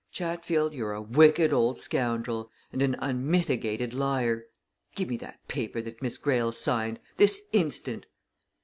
[0.11, 4.47] "Chatfield, you're a wicked old scoundrel, and an unmitigated liar!
[4.95, 8.07] Give me that paper that Miss Greyle signed, this instant!"